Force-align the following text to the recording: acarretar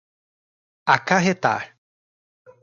acarretar 0.93 1.77